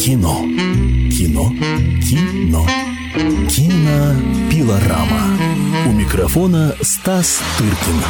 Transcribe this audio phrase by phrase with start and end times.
[0.00, 0.46] Кино.
[1.10, 1.52] Кино.
[2.00, 2.66] Кино.
[3.50, 5.38] Кинопилорама.
[5.86, 8.00] У микрофона Стас Тыркин.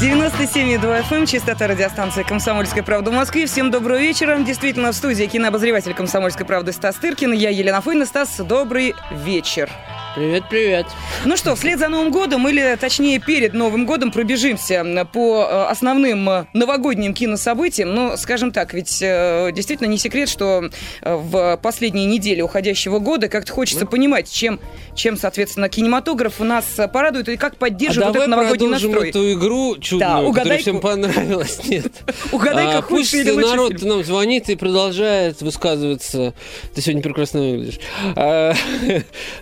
[0.00, 3.46] 97,2 FM, частота радиостанции «Комсомольская правда» в Москве.
[3.46, 4.36] Всем доброго вечера.
[4.40, 7.30] Действительно, в студии кинообозреватель «Комсомольской правды» Стас Тыркин.
[7.30, 8.04] Я Елена Фойна.
[8.04, 9.70] Стас, добрый вечер.
[10.14, 10.86] Привет, привет.
[11.26, 16.28] Ну что, вслед за Новым годом, или точнее перед Новым годом, пробежимся по э, основным
[16.28, 17.94] э, новогодним кинособытиям.
[17.94, 20.70] Ну, скажем так, ведь э, действительно не секрет, что
[21.02, 24.58] в последние недели уходящего года как-то хочется понимать, чем,
[24.94, 29.10] чем, соответственно, кинематограф у нас порадует и как поддерживает а вот этот новогодний настрой.
[29.10, 31.60] эту игру чудную, да, угадай, которая всем понравилась.
[31.68, 31.92] Нет.
[32.32, 36.32] Угадай-ка а, лучший народ нам звонит и продолжает высказываться.
[36.74, 37.78] Ты сегодня прекрасно выглядишь.
[38.16, 38.54] А,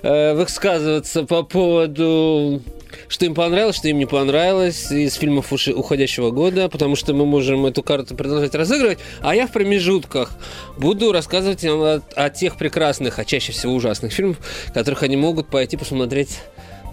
[0.66, 2.60] высказываться по поводу
[3.08, 7.66] что им понравилось, что им не понравилось из фильмов уходящего года, потому что мы можем
[7.66, 10.30] эту карту продолжать разыгрывать, а я в промежутках
[10.78, 14.38] буду рассказывать им о, о тех прекрасных, а чаще всего ужасных фильмах,
[14.72, 16.40] которых они могут пойти посмотреть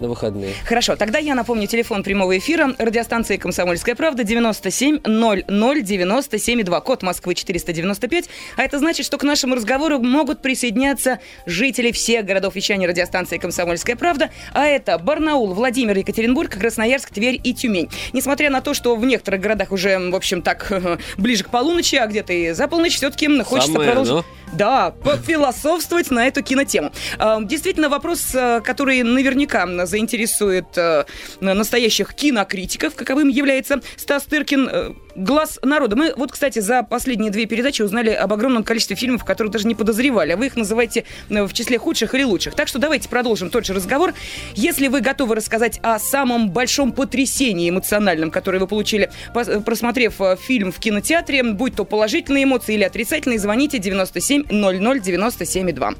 [0.00, 0.54] на выходные.
[0.64, 7.02] Хорошо, тогда я напомню телефон прямого эфира радиостанции «Комсомольская правда» 97 00 97 2, код
[7.02, 8.28] Москвы 495.
[8.56, 13.96] А это значит, что к нашему разговору могут присоединяться жители всех городов вещания радиостанции «Комсомольская
[13.96, 17.88] правда», а это Барнаул, Владимир, Екатеринбург, Красноярск, Тверь и Тюмень.
[18.12, 20.72] Несмотря на то, что в некоторых городах уже, в общем, так,
[21.18, 24.12] ближе к полуночи, а где-то и за полночь, все-таки хочется Самое, продолжить...
[24.12, 24.24] Но...
[24.52, 26.92] Да, пофилософствовать на эту кинотему.
[27.18, 31.04] А, действительно, вопрос, э, который наверняка заинтересует э,
[31.40, 35.96] настоящих кинокритиков, каковым является Стас Тыркин, э, глаз народа.
[35.96, 39.74] Мы вот, кстати, за последние две передачи узнали об огромном количестве фильмов, которые даже не
[39.74, 40.32] подозревали.
[40.32, 42.54] А вы их называете в числе худших или лучших.
[42.54, 44.14] Так что давайте продолжим тот же разговор.
[44.54, 50.78] Если вы готовы рассказать о самом большом потрясении эмоциональном, которое вы получили, просмотрев фильм в
[50.78, 55.94] кинотеатре, будь то положительные эмоции или отрицательные, звоните 97 00 97 2.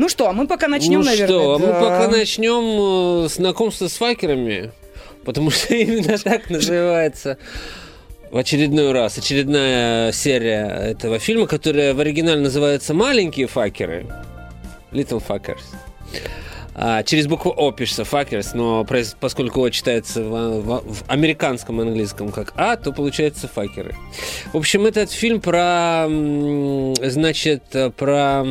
[0.00, 1.28] Ну что, а мы пока начнем, ну наверное.
[1.28, 1.66] что, а да.
[1.66, 4.72] мы пока начнем э, знакомство с факерами,
[5.26, 7.36] потому что именно так называется
[8.30, 14.06] в очередной раз очередная серия этого фильма, которая в оригинале называется «Маленькие факеры».
[14.90, 15.60] Little Fuckers.
[16.74, 18.86] А, через букву О пишется fuckers, но
[19.20, 23.94] поскольку О читается в, в, в американском английском как А, то получается факеры.
[24.54, 26.06] В общем, этот фильм про,
[27.02, 27.64] значит,
[27.98, 28.46] про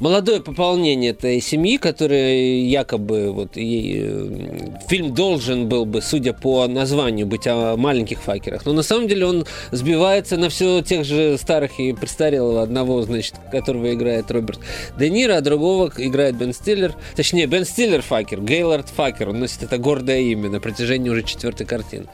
[0.00, 6.66] молодое пополнение этой семьи, которая якобы вот ей, э, фильм должен был бы, судя по
[6.66, 11.36] названию, быть о маленьких факерах, но на самом деле он сбивается на все тех же
[11.38, 12.62] старых и престарелого.
[12.62, 14.60] Одного, значит, которого играет Роберт
[14.98, 19.62] Де Ниро, а другого играет Бен Стиллер, точнее Бен Стиллер факер, Гейлорд факер, он носит
[19.62, 22.06] это гордое имя на протяжении уже четвертой картины,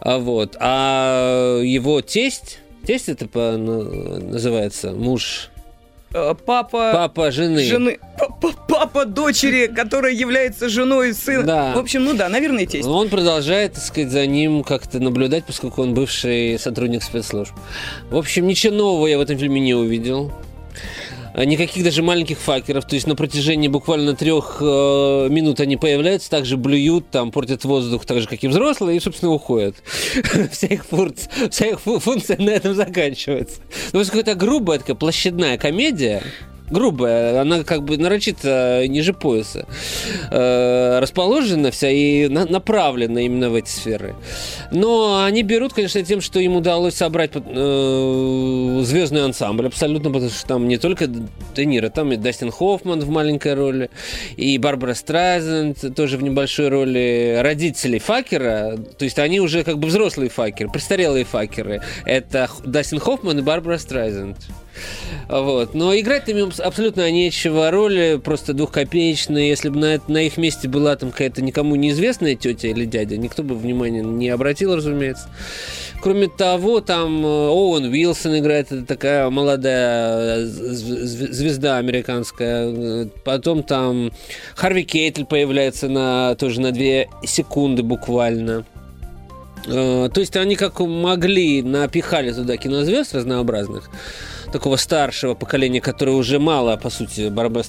[0.00, 5.50] а вот, а его тесть Тесть это по, называется муж
[6.46, 6.92] папа...
[6.92, 7.64] Папа жены.
[7.64, 7.98] Жены.
[8.68, 11.42] Папа дочери, которая является женой сына.
[11.42, 11.72] Да.
[11.74, 12.86] В общем, ну да, наверное, тесть.
[12.86, 17.52] Он продолжает, так сказать, за ним как-то наблюдать, поскольку он бывший сотрудник спецслужб.
[18.10, 20.32] В общем, ничего нового я в этом фильме не увидел.
[21.34, 22.86] А никаких даже маленьких факеров.
[22.86, 28.06] То есть на протяжении буквально трех э, минут они появляются, также блюют, там, портят воздух,
[28.06, 29.74] так же, как и взрослые, и, собственно, уходят.
[30.52, 33.60] вся, их функция, вся их функция на этом заканчивается.
[33.92, 36.22] Ну, это какая-то грубая такая площадная комедия,
[36.70, 39.66] грубая, она как бы нарочито ниже пояса
[40.30, 44.14] э, расположена вся и на, направлена именно в эти сферы.
[44.70, 50.46] Но они берут, конечно, тем, что им удалось собрать э, звездный ансамбль абсолютно, потому что
[50.46, 53.90] там не только Де Ниро, там и Дастин Хоффман в маленькой роли,
[54.36, 59.88] и Барбара Страйзенд тоже в небольшой роли, родителей Факера, то есть они уже как бы
[59.88, 61.82] взрослые факеры, престарелые факеры.
[62.06, 64.38] Это Дастин Хоффман и Барбара Страйзенд.
[65.28, 65.74] Вот.
[65.74, 67.70] Но играть им абсолютно нечего.
[67.70, 69.48] Роли просто двухкопеечные.
[69.48, 73.42] Если бы на, на их месте была там какая-то никому неизвестная тетя или дядя, никто
[73.42, 75.28] бы внимания не обратил, разумеется.
[76.02, 83.08] Кроме того, там э, Оуэн Уилсон играет, это такая молодая э, звезда американская.
[83.24, 84.12] Потом там
[84.54, 88.66] Харви Кейтль появляется на, тоже на две секунды буквально.
[89.66, 93.88] Э, то есть они как могли напихали туда кинозвезд разнообразных
[94.54, 97.64] такого старшего поколения, которое уже мало, по сути, Барбара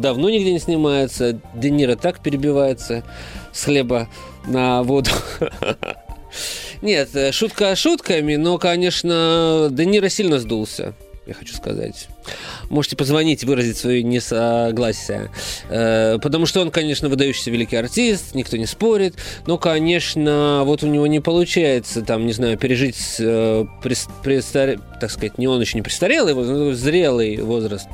[0.00, 1.38] давно нигде не снимается.
[1.54, 3.04] Де Ниро так перебивается
[3.52, 4.08] с хлеба
[4.46, 5.10] на воду.
[6.80, 10.94] Нет, э, шутка шутками, но, конечно, Де Ниро сильно сдулся.
[11.26, 12.08] Я хочу сказать.
[12.68, 15.30] Можете позвонить, выразить свое несогласие.
[15.68, 19.14] Э, потому что он, конечно, выдающийся великий артист, никто не спорит.
[19.46, 24.80] Но, конечно, вот у него не получается, там, не знаю, пережить, э, престар...
[25.00, 27.86] так сказать, не он еще не престарелый, но зрелый возраст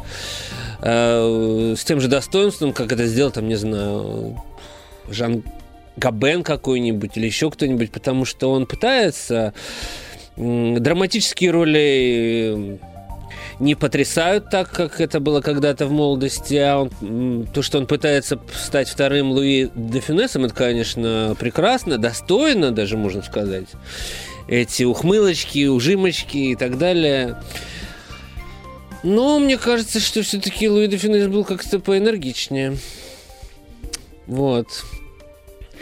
[0.80, 4.42] э, с тем же достоинством, как это сделал, там, не знаю,
[5.10, 5.42] Жан
[5.96, 9.52] Габен какой-нибудь или еще кто-нибудь, потому что он пытается
[10.36, 12.78] драматические роли
[13.60, 18.38] не потрясают так, как это было когда-то в молодости, а он, то, что он пытается
[18.54, 23.66] стать вторым Луи де Финесом, это, конечно, прекрасно, достойно даже, можно сказать.
[24.46, 27.36] Эти ухмылочки, ужимочки и так далее.
[29.02, 32.76] Но мне кажется, что все-таки Луи де Финес был как-то поэнергичнее.
[34.26, 34.66] Вот.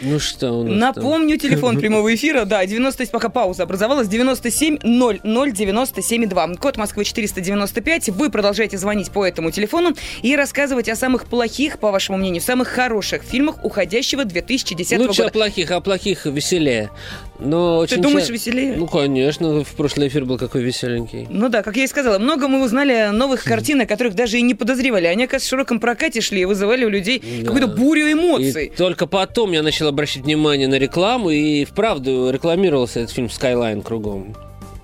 [0.01, 1.39] Ну что у нас Напомню, там?
[1.49, 6.55] телефон прямого эфира, да, 90, пока пауза образовалась, 97 00 97 2.
[6.55, 8.09] Код Москвы 495.
[8.09, 12.67] Вы продолжаете звонить по этому телефону и рассказывать о самых плохих, по вашему мнению, самых
[12.67, 15.07] хороших фильмах уходящего 2010 Лучше года.
[15.07, 16.91] Лучше о плохих, а о плохих веселее.
[17.39, 18.33] Но Ты думаешь, ча...
[18.33, 18.75] веселее?
[18.75, 21.27] Ну, конечно, в прошлый эфир был какой веселенький.
[21.29, 24.41] Ну да, как я и сказала, много мы узнали новых картин, о которых даже и
[24.41, 25.05] не подозревали.
[25.05, 27.45] Они, оказывается, в широком прокате шли и вызывали у людей да.
[27.45, 28.65] какую-то бурю эмоций.
[28.65, 33.83] И только потом я начал обращать внимание на рекламу, и вправду рекламировался этот фильм Skyline
[33.83, 34.35] кругом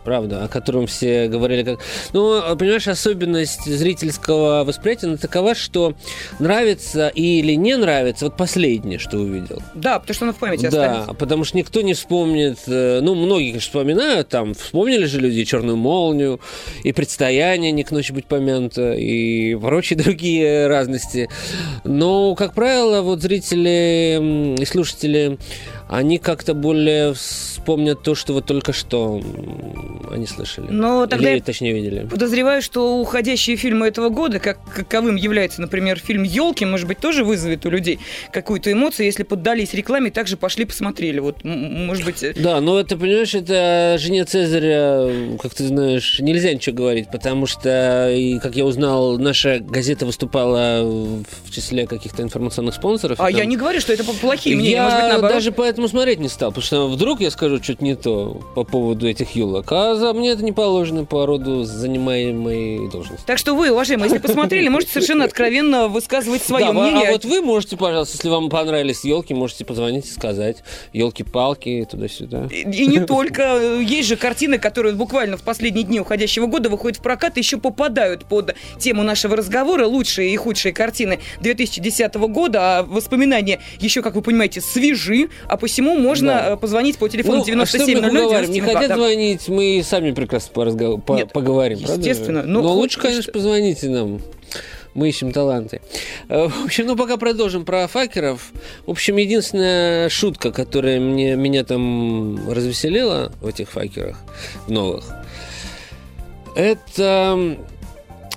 [0.04, 1.80] правда, о котором все говорили как...
[2.14, 5.96] Ну, понимаешь, особенность зрительского восприятия она такова, что
[6.40, 9.62] нравится или не нравится, вот последнее, что увидел.
[9.74, 11.14] Да, потому что оно в памяти да, останется.
[11.14, 15.78] Потому что никто не вспомнит, э, ну, многие, конечно, вспоминают, там, вспомнили же люди «Черную
[15.78, 16.40] молнию»,
[16.84, 21.30] и «Предстояние» «Не к ночи быть помянуто», и прочие другие разности.
[21.84, 25.38] Но, как правило, вот зрители и слушатели
[25.94, 29.22] они как-то более вспомнят то, что вот только что
[30.12, 30.68] они слышали.
[30.70, 32.08] Но тогда Или, точнее, видели.
[32.08, 37.24] Подозреваю, что уходящие фильмы этого года, как каковым является, например, фильм «Елки», может быть, тоже
[37.24, 38.00] вызовет у людей
[38.32, 41.20] какую-то эмоцию, если поддались рекламе, также пошли посмотрели.
[41.20, 42.24] Вот, может быть...
[42.24, 47.46] Э, да, но это, понимаешь, это жене Цезаря, как ты знаешь, нельзя ничего говорить, потому
[47.46, 53.20] что, и, как я узнал, наша газета выступала в числе каких-то информационных спонсоров.
[53.20, 53.36] А там...
[53.36, 55.36] я не говорю, что это плохие мнения, я может быть, наоборот.
[55.36, 58.64] даже поэтому поэтому смотреть не стал, потому что вдруг я скажу что-то не то по
[58.64, 63.26] поводу этих юлок, а за мне это не положено по роду занимаемой должности.
[63.26, 67.10] Так что вы, уважаемые, если посмотрели, можете совершенно откровенно высказывать свое да, мнение.
[67.10, 70.64] А вот вы можете, пожалуйста, если вам понравились елки, можете позвонить и сказать
[70.94, 72.48] елки-палки туда-сюда.
[72.50, 73.80] И, и не только.
[73.82, 77.58] Есть же картины, которые буквально в последние дни уходящего года выходят в прокат и еще
[77.58, 79.86] попадают под тему нашего разговора.
[79.86, 82.80] Лучшие и худшие картины 2010 года.
[82.80, 85.30] А воспоминания еще, как вы понимаете, свежи.
[85.48, 86.50] А посему можно да.
[86.50, 88.96] Э, позвонить по телефону ну, 97 а 00 Не хотят да.
[88.98, 91.08] звонить, мы сами прекрасно поразгов...
[91.08, 91.80] Нет, поговорим.
[91.80, 92.42] Естественно.
[92.42, 92.52] Правда?
[92.52, 94.20] Но, но лучше, конечно, позвоните нам.
[94.94, 95.80] Мы ищем таланты.
[96.28, 98.52] Э, в общем, ну пока продолжим про факеров.
[98.86, 104.18] В общем, единственная шутка, которая мне, меня там развеселила в этих факерах,
[104.68, 105.06] новых,
[106.58, 107.58] это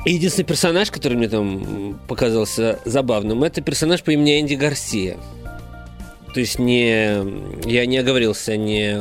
[0.05, 5.17] единственный персонаж, который мне там показался забавным, это персонаж по имени Энди Гарсия.
[6.35, 7.25] То есть не,
[7.67, 9.01] я не оговорился, не,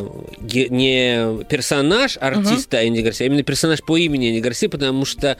[0.69, 2.87] не персонаж артиста угу.
[2.87, 5.37] Энди Гарсия, а именно персонаж по имени Энди Гарсия, потому что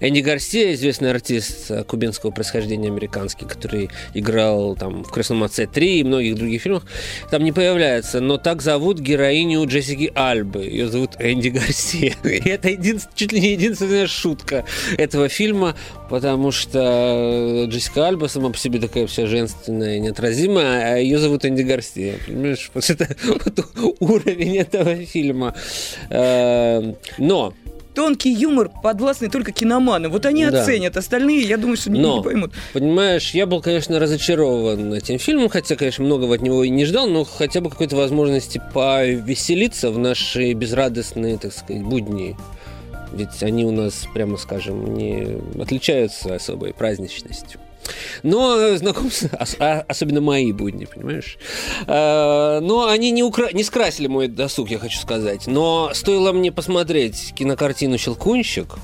[0.00, 6.04] Энди Гарсия, известный артист кубинского происхождения американский, который играл там в «Крестном отце 3» и
[6.04, 6.84] многих других фильмах,
[7.30, 10.64] там не появляется, но так зовут героиню Джессики Альбы.
[10.64, 12.14] Ее зовут Энди Гарсия.
[12.24, 14.64] И это единствен, чуть ли не единственная шутка
[14.96, 15.74] этого фильма,
[16.10, 21.37] потому что Джессика Альба сама по себе такая вся женственная и неотразимая, а ее зовут
[21.44, 22.16] Энди Гарсия.
[22.26, 23.08] Понимаешь, вот это
[23.44, 23.66] вот
[24.00, 25.54] уровень этого фильма.
[26.10, 27.54] Э, но
[27.98, 30.12] тонкий юмор, подвластный только киноманам.
[30.12, 30.62] Вот они да.
[30.62, 32.52] оценят, остальные, я думаю, что но, не поймут.
[32.72, 37.08] Понимаешь, я был, конечно, разочарован этим фильмом, хотя, конечно, многого от него и не ждал,
[37.08, 42.36] но хотя бы какой-то возможности повеселиться в наши безрадостные, так сказать, будни.
[43.12, 47.58] Ведь они у нас, прямо скажем, не отличаются особой праздничностью.
[48.22, 51.38] Но знакомство, а, особенно мои будни, понимаешь?
[51.86, 53.52] А, но они не, укра...
[53.52, 55.46] не скрасили мой досуг, я хочу сказать.
[55.46, 58.76] Но стоило мне посмотреть кинокартину «Щелкунщик»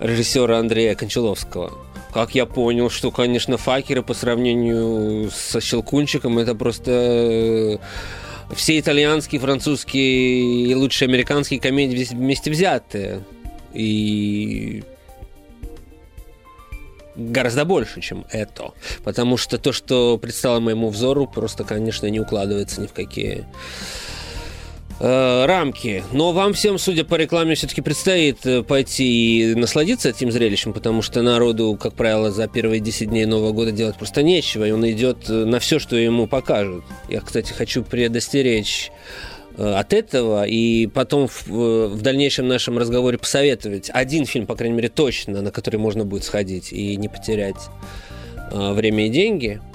[0.00, 1.72] режиссера Андрея Кончаловского,
[2.12, 7.78] как я понял, что, конечно, факеры по сравнению со Щелкунчиком это просто
[8.54, 13.22] все итальянские, французские и лучшие американские комедии вместе взятые.
[13.72, 14.82] И
[17.16, 18.72] гораздо больше, чем это.
[19.04, 23.46] Потому что то, что предстало моему взору, просто, конечно, не укладывается ни в какие
[25.00, 26.04] э, рамки.
[26.12, 31.02] Но вам всем, судя по рекламе, все-таки предстоит э, пойти и насладиться этим зрелищем, потому
[31.02, 34.88] что народу, как правило, за первые 10 дней Нового года делать просто нечего, и он
[34.88, 36.84] идет э, на все, что ему покажут.
[37.08, 38.92] Я, кстати, хочу предостеречь
[39.56, 44.88] от этого и потом в, в дальнейшем нашем разговоре посоветовать один фильм, по крайней мере,
[44.88, 47.68] точно, на который можно будет сходить и не потерять
[48.52, 49.60] время и деньги–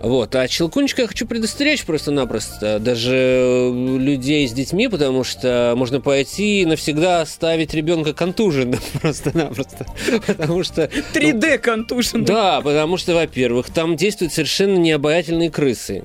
[0.00, 0.34] вот.
[0.34, 2.78] А Щелкунчика я хочу предостеречь просто-напросто.
[2.78, 9.86] Даже людей с детьми, потому что можно пойти и навсегда оставить ребенка контуженным просто-напросто.
[10.26, 10.90] Потому что...
[11.14, 12.24] 3D контуженным.
[12.24, 16.04] Да, потому что, во-первых, там действуют совершенно необаятельные крысы.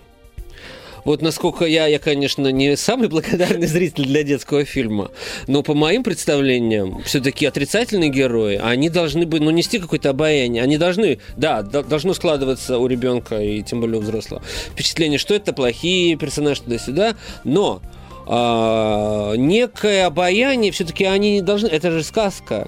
[1.06, 5.12] Вот насколько я, я, конечно, не самый благодарный зритель для детского фильма,
[5.48, 10.64] но по моим представлениям, все-таки отрицательные герои, они должны быть, ну, нести какое-то обаяние.
[10.64, 15.54] Они должны, да, должно складываться у ребенка и тем более у взрослого впечатление, что это
[15.54, 17.82] плохие персонажи туда-сюда, но
[18.28, 21.68] а, некое обаяние все-таки они не должны.
[21.68, 22.68] Это же сказка.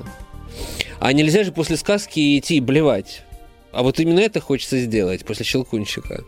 [0.99, 3.23] А нельзя же после сказки идти и блевать.
[3.71, 6.23] А вот именно это хочется сделать после Щелкунчика.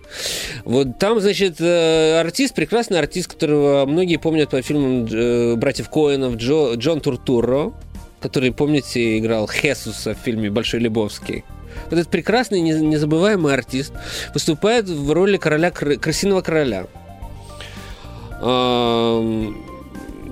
[0.65, 6.35] Вот там, значит, э, артист, прекрасный артист, которого многие помнят по фильмам э, братьев Коэнов,
[6.35, 7.73] Джо, Джон Туртуро,
[8.19, 11.43] который, помните, играл Хесуса в фильме «Большой Лебовский».
[11.85, 13.93] Вот этот прекрасный, незабываемый артист
[14.33, 16.87] выступает в роли короля, крысиного короля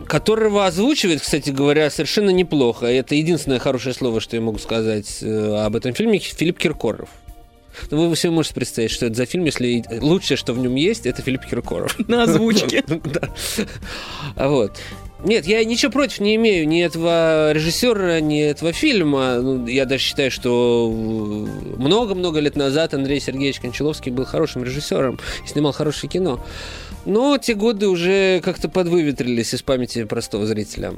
[0.07, 2.85] которого озвучивает, кстати говоря, совершенно неплохо.
[2.85, 7.09] Это единственное хорошее слово, что я могу сказать э, об этом фильме, Филипп Киркоров.
[7.91, 11.05] Ну, вы себе можете представить, что это за фильм, если лучшее, что в нем есть,
[11.05, 11.95] это Филипп Киркоров.
[12.07, 12.83] На озвучке.
[13.07, 13.29] Да.
[14.35, 14.77] Вот.
[15.23, 19.37] Нет, я ничего против не имею ни этого режиссера, ни этого фильма.
[19.41, 20.91] Ну, я даже считаю, что
[21.77, 26.43] много-много лет назад Андрей Сергеевич Кончаловский был хорошим режиссером и снимал хорошее кино.
[27.07, 30.93] Но те годы уже как-то подвыветрились из памяти простого зрителя.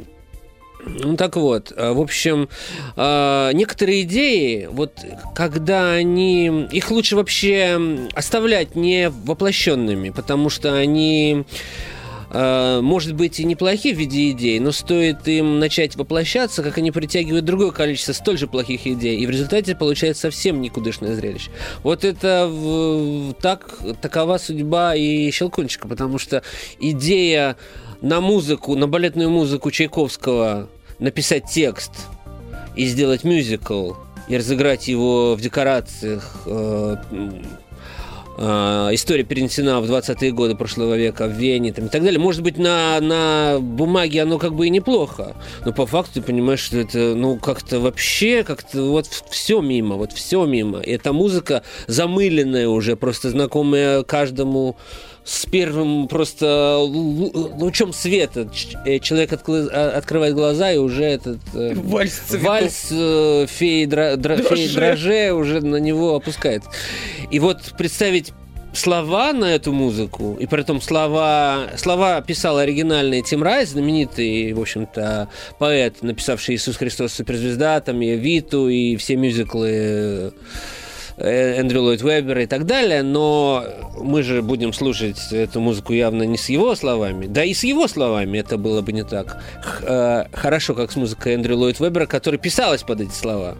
[0.83, 2.49] Ну так вот, а, в общем,
[2.95, 7.79] а, некоторые идеи, вот когда они, их лучше вообще
[8.15, 11.98] оставлять не воплощенными, потому что они э,
[12.31, 17.45] может быть и неплохие в виде идей, но стоит им начать воплощаться, как они притягивают
[17.45, 21.49] другое количество столь же плохих идей, и в результате получается совсем никудышное зрелище.
[21.83, 22.51] Вот это
[23.41, 26.43] так, такова судьба и Щелкунчика, потому что
[26.79, 27.57] идея
[28.01, 30.69] на музыку, на балетную музыку Чайковского
[30.99, 31.91] написать текст
[32.75, 33.93] и сделать мюзикл,
[34.27, 37.29] и разыграть его в декорациях, э, э,
[38.39, 42.19] история перенесена в 20-е годы прошлого века в Вене там, и так далее.
[42.19, 46.61] Может быть, на, на бумаге оно как бы и неплохо, но по факту ты понимаешь,
[46.61, 50.79] что это, ну, как-то вообще, как-то вот все мимо, вот все мимо.
[50.79, 54.77] И эта музыка замыленная уже, просто знакомая каждому
[55.29, 58.49] с первым просто лучом света.
[58.85, 64.37] Э, человек а, открывает глаза и уже этот э, вальс, вальс э, феи, дра, дра,
[64.37, 66.63] феи дроже уже на него опускает.
[67.29, 68.33] И вот представить
[68.73, 74.59] слова на эту музыку, и при этом слова, слова писал оригинальный Тим Рай, знаменитый, в
[74.59, 80.33] общем-то, поэт, написавший «Иисус Христос суперзвезда», там и «Виту», и все мюзиклы
[81.19, 83.63] Эндрю Ллойд Вебера и так далее, но
[83.97, 87.87] мы же будем слушать эту музыку явно не с его словами, да и с его
[87.87, 89.43] словами это было бы не так
[89.81, 93.55] э, хорошо, как с музыкой Эндрю Ллойд Вебера, которая писалась под эти слова.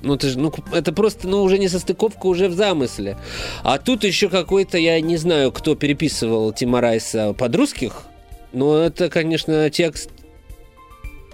[0.00, 3.16] Ну, это, же, ну, это просто, ну, уже не состыковка, уже в замысле.
[3.64, 8.04] А тут еще какой-то, я не знаю, кто переписывал Тима Райса под русских,
[8.52, 10.10] но это, конечно, текст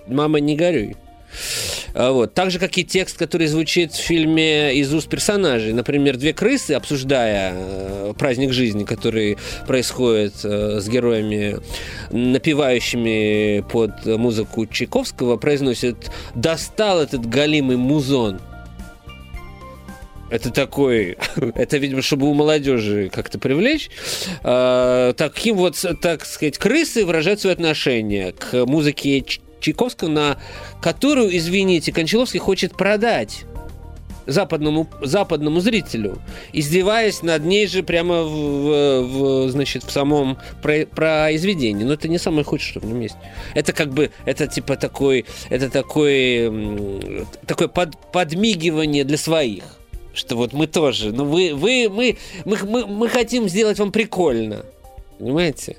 [0.06, 0.96] «Мама, не горюй».
[1.94, 2.34] А, вот.
[2.34, 5.72] Так же, как и текст, который звучит в фильме из уст персонажей.
[5.72, 11.58] Например, две крысы, обсуждая э, праздник жизни, который происходит э, с героями,
[12.10, 18.40] напевающими под музыку Чайковского, произносят «Достал этот галимый музон».
[20.30, 21.16] Это такой,
[21.54, 23.90] это, видимо, чтобы у молодежи как-то привлечь.
[24.42, 29.24] Э, таким вот, так сказать, крысы выражают свое отношение к музыке
[29.64, 30.38] Чайковского, на
[30.82, 33.44] которую, извините, Кончаловский хочет продать
[34.26, 36.18] западному, западному зрителю,
[36.52, 41.84] издеваясь над ней же прямо в, в, значит, в самом про, произведении.
[41.84, 43.16] Но это не самое худшее, что в нем есть.
[43.54, 49.64] Это как бы, это типа такой, это такой, такое под, подмигивание для своих.
[50.12, 54.64] Что вот мы тоже, ну вы, вы, мы, мы, мы, мы хотим сделать вам прикольно.
[55.18, 55.76] Понимаете?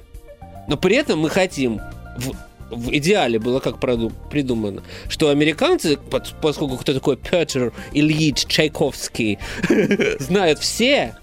[0.68, 1.80] Но при этом мы хотим
[2.18, 2.36] в
[2.76, 5.98] в идеале было как придумано, что американцы,
[6.42, 9.40] поскольку кто такой Петр Ильич Чайковский,
[10.20, 11.16] знают все,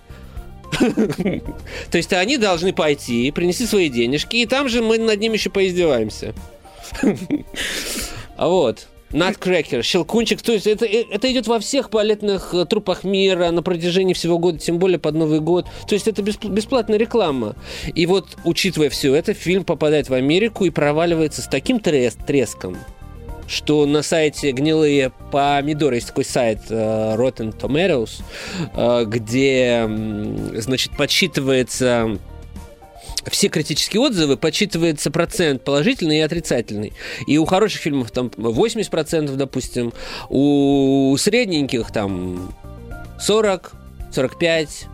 [1.91, 5.51] То есть они должны пойти, принести свои денежки, и там же мы над ними еще
[5.51, 6.35] поиздеваемся.
[8.35, 8.89] А вот.
[9.13, 14.15] Наткрекер, щелкунчик, то есть это, это идет во всех балетных э, трупах мира на протяжении
[14.15, 15.67] всего года, тем более под Новый год.
[15.87, 17.55] То есть это бесплатная реклама.
[17.95, 22.79] И вот, учитывая все это, фильм попадает в Америку и проваливается с таким трес треском,
[23.47, 28.23] что на сайте «Гнилые помидоры» есть такой сайт uh, Rotten Tomatoes,
[29.07, 29.89] где,
[30.59, 32.19] значит, подсчитывается
[33.31, 36.93] все критические отзывы подсчитывается процент положительный и отрицательный.
[37.27, 39.93] И у хороших фильмов там 80%, допустим,
[40.29, 42.55] у средненьких там
[43.21, 43.73] 40,
[44.13, 44.87] 45.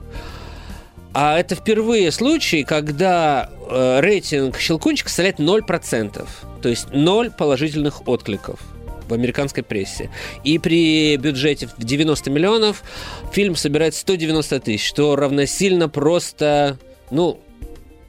[1.15, 6.29] А это впервые случай, когда э, рейтинг «Щелкунчик» составляет 0%.
[6.63, 8.61] То есть 0 положительных откликов
[9.09, 10.11] в американской прессе.
[10.45, 12.83] И при бюджете в 90 миллионов
[13.33, 16.79] фильм собирает 190 тысяч, что равносильно просто,
[17.11, 17.41] ну,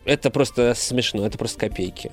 [0.10, 2.12] это просто смешно, это просто копейки.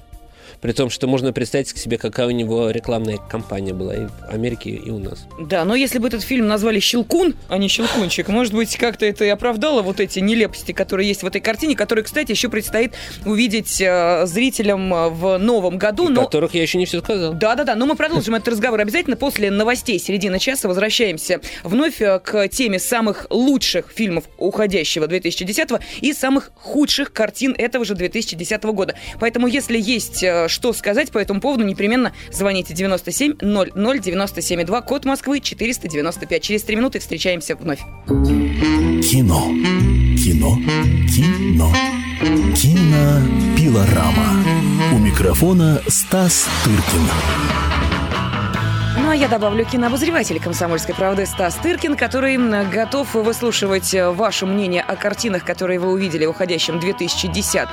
[0.67, 4.71] При том, что можно представить себе, какая у него рекламная кампания была и в Америке,
[4.71, 5.25] и у нас.
[5.39, 9.25] Да, но если бы этот фильм назвали «Щелкун», а не «Щелкунчик», может быть, как-то это
[9.25, 12.95] и оправдало вот эти нелепости, которые есть в этой картине, которые, кстати, еще предстоит
[13.25, 16.09] увидеть э, зрителям э, в новом году.
[16.09, 16.25] И но...
[16.25, 17.35] которых я еще не все сказал.
[17.35, 20.67] Да-да-да, но мы продолжим этот разговор обязательно после новостей середины часа.
[20.67, 25.69] Возвращаемся вновь э, к теме самых лучших фильмов уходящего 2010
[26.01, 28.97] и самых худших картин этого же 2010 года.
[29.21, 30.25] Поэтому, если есть
[30.57, 36.43] что сказать по этому поводу, непременно звоните 97 00 97 2, код Москвы 495.
[36.43, 37.81] Через три минуты встречаемся вновь.
[38.07, 39.53] Кино.
[40.17, 40.59] Кино.
[41.15, 41.73] Кино.
[42.57, 44.43] Кинопилорама.
[44.95, 47.86] У микрофона Стас Тыркин.
[48.99, 52.39] Ну а я добавлю кинообозреватель «Комсомольской правды» Стас Тыркин, который
[52.71, 57.69] готов выслушивать э, ваше мнение о картинах, которые вы увидели в уходящем 2010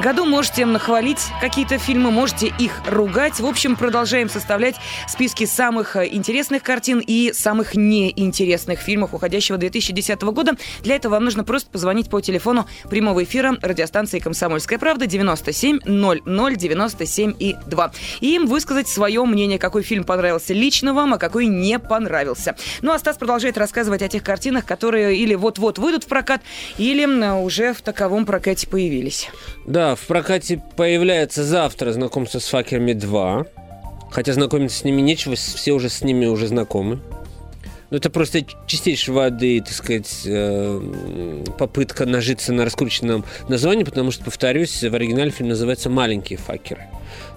[0.00, 0.24] году.
[0.24, 3.38] Можете нахвалить какие-то фильмы, можете их ругать.
[3.38, 4.74] В общем, продолжаем составлять
[5.06, 10.54] списки самых э, интересных картин и самых неинтересных фильмов уходящего 2010 года.
[10.80, 16.56] Для этого вам нужно просто позвонить по телефону прямого эфира радиостанции «Комсомольская правда» 97 00
[16.56, 17.92] 97 и 2.
[18.20, 22.56] И им высказать свое мнение, какой фильм понравился лично вам, а какой не понравился.
[22.80, 26.40] Ну а Стас продолжает рассказывать о тех картинах, которые или вот-вот выйдут в прокат,
[26.78, 29.28] или уже в таковом прокате появились.
[29.66, 33.46] Да, в прокате появляется завтра знакомство с факерами 2.
[34.10, 37.00] Хотя знакомиться с ними нечего, все уже с ними уже знакомы.
[37.90, 44.24] Ну, это просто чистейшей воды, так сказать, э, попытка нажиться на раскрученном названии, потому что,
[44.24, 46.86] повторюсь, в оригинале фильм называется «Маленькие факеры».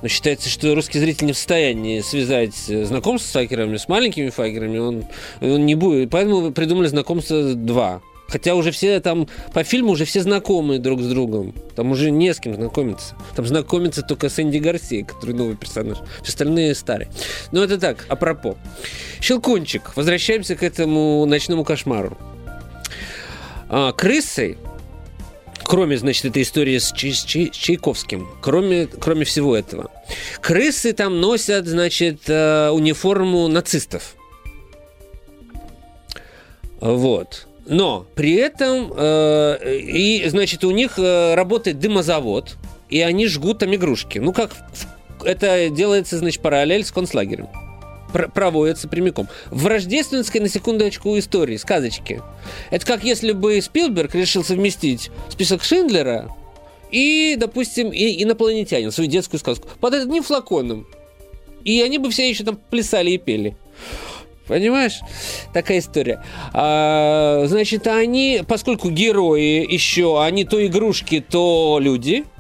[0.01, 4.29] Но считается, что русский зритель не в состоянии связать э, знакомство с факерами с маленькими
[4.29, 4.77] факерами.
[4.77, 5.05] Он,
[5.41, 6.09] он не будет.
[6.09, 8.01] Поэтому придумали знакомство два.
[8.27, 11.53] Хотя уже все там по фильму уже все знакомы друг с другом.
[11.75, 13.15] Там уже не с кем знакомиться.
[13.35, 15.99] Там знакомится только с Энди Гарсией, который новый персонаж.
[16.21, 17.09] Все остальные старые.
[17.51, 18.57] Но это так, апропо.
[19.21, 19.95] Щелкунчик.
[19.95, 22.17] Возвращаемся к этому ночному кошмару.
[23.69, 24.57] А, крысы
[25.67, 29.91] кроме, значит, этой истории с, Чай, с, Чай, с Чайковским, кроме, кроме всего этого.
[30.41, 34.15] Крысы там носят, значит, э, униформу нацистов.
[36.80, 37.47] Вот.
[37.65, 42.56] Но при этом, э, и, значит, у них э, работает дымозавод,
[42.89, 44.19] и они жгут там игрушки.
[44.19, 44.51] Ну, как
[45.25, 47.49] это делается, значит, параллель с концлагерем
[48.34, 49.28] проводится прямиком.
[49.48, 52.22] В рождественской, на секундочку, истории, сказочки.
[52.70, 56.30] Это как если бы Спилберг решил совместить список Шиндлера
[56.91, 60.88] и, допустим, и инопланетянин, свою детскую сказку, под одним флаконом.
[61.63, 63.58] И они бы все еще там плясали и пели.
[64.48, 65.00] Понимаешь?
[65.54, 66.24] Такая история.
[66.54, 72.24] А, значит, они, поскольку герои еще, они то игрушки, то люди–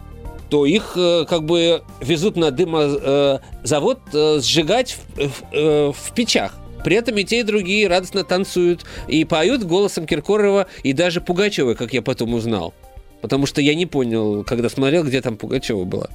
[0.49, 6.53] то их э, как бы везут на дымозавод э, сжигать в, в, э, в печах.
[6.83, 11.73] При этом и те, и другие радостно танцуют и поют голосом Киркорова и даже Пугачева,
[11.73, 12.73] как я потом узнал.
[13.21, 16.07] Потому что я не понял, когда смотрел, где там Пугачева была.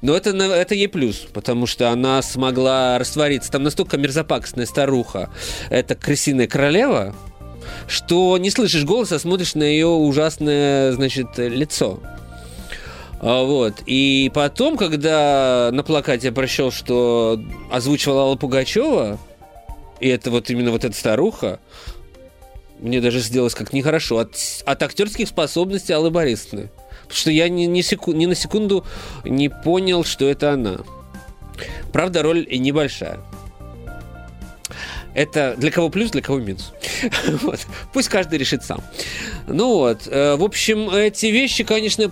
[0.00, 3.52] Но это, это ей плюс, потому что она смогла раствориться.
[3.52, 5.30] Там настолько мерзопакостная старуха,
[5.70, 7.14] это крысиная королева,
[7.86, 12.00] что не слышишь голоса, а смотришь на ее ужасное, значит, лицо.
[13.20, 13.82] А, вот.
[13.86, 19.18] И потом, когда на плакате прочел, что озвучивала Алла Пугачева,
[20.00, 21.58] и это вот именно вот эта старуха,
[22.78, 26.70] мне даже сделалось как нехорошо от, от актерских способностей Аллы Борисовны.
[27.02, 28.84] Потому что я ни, ни, секу, ни на секунду
[29.24, 30.78] не понял, что это она.
[31.92, 33.20] Правда, роль небольшая.
[35.16, 36.74] Это для кого плюс, для кого минус.
[37.42, 37.60] вот.
[37.94, 38.82] Пусть каждый решит сам.
[39.46, 42.02] Ну вот, э, в общем, эти вещи, конечно,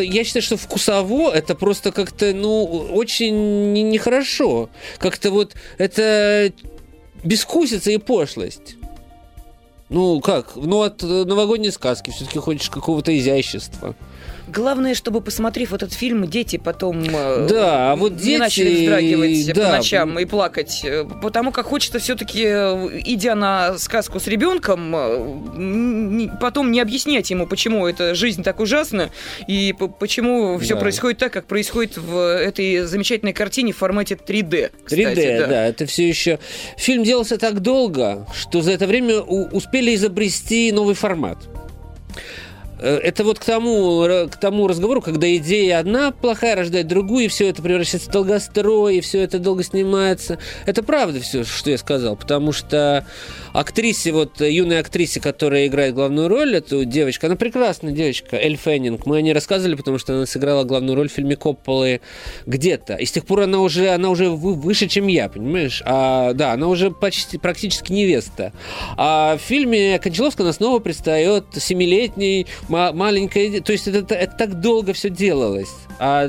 [0.00, 4.70] я считаю, что вкусово это просто как-то, ну, очень нехорошо.
[4.96, 6.54] Как-то вот это
[7.22, 8.76] бескусица и пошлость.
[9.90, 10.56] Ну как?
[10.56, 13.94] Ну от новогодней сказки все-таки хочешь какого-то изящества.
[14.54, 18.38] Главное, чтобы, посмотрев этот фильм, дети потом э, да, а вот не дети...
[18.38, 19.64] начали вздрагивать да.
[19.64, 20.82] по ночам и плакать.
[20.84, 24.94] Э, потому как хочется все-таки, э, идя на сказку с ребенком,
[26.40, 29.10] потом не объяснять ему, почему эта жизнь так ужасна
[29.48, 30.80] и почему все да.
[30.80, 34.70] происходит так, как происходит в этой замечательной картине в формате 3D.
[34.84, 35.46] Кстати, 3D, да.
[35.46, 36.38] да, это все еще...
[36.76, 41.38] Фильм делался так долго, что за это время успели изобрести новый формат.
[42.84, 47.28] Э, это вот к тому, к тому разговору, когда идея одна плохая рождает другую, и
[47.28, 50.38] все это превращается в долгострой, и все это долго снимается.
[50.66, 53.06] Это правда все, что я сказал, потому что
[53.54, 59.06] актрисе, вот юной актрисе, которая играет главную роль, эту девочку, она прекрасная девочка, Эль Феннинг.
[59.06, 62.02] Мы о ней рассказывали, потому что она сыграла главную роль в фильме Копполы
[62.44, 62.96] где-то.
[62.96, 65.82] И с тех пор она уже, она уже выше, чем я, понимаешь?
[65.86, 68.52] А, да, она уже почти, практически невеста.
[68.98, 72.46] А в фильме Кончаловска она снова предстает семилетней,
[72.92, 73.60] маленькая...
[73.60, 75.72] То есть это, это, так долго все делалось.
[75.98, 76.28] А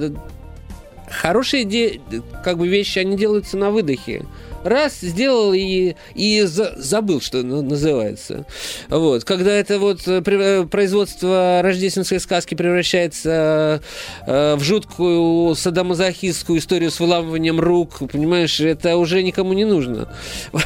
[1.10, 2.00] хорошие де,
[2.44, 4.24] как бы вещи, они делаются на выдохе
[4.66, 8.46] раз сделал и, и за, забыл, что называется.
[8.90, 9.24] Вот.
[9.24, 13.82] Когда это вот э, э, производство рождественской сказки превращается
[14.26, 20.12] э, в жуткую садомазохистскую историю с выламыванием рук, понимаешь, это уже никому не нужно.